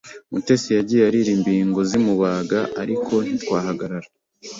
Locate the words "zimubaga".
1.89-2.59